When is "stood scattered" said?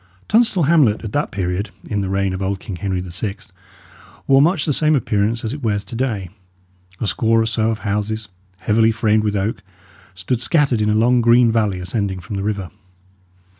10.15-10.81